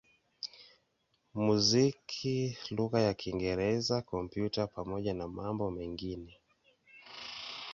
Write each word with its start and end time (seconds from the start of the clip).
muziki 1.43 2.35
lugha 2.75 2.97
ya 3.05 3.13
Kiingereza, 3.19 3.95
Kompyuta 4.09 4.61
pamoja 4.75 5.11
na 5.13 5.25
mambo 5.37 5.71
mengine. 5.71 6.31